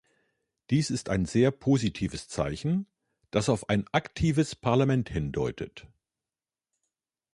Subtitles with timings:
[0.71, 2.87] Dies ist ein sehr positives Zeichen,
[3.29, 5.85] das auf ein aktives Parlament hindeutet.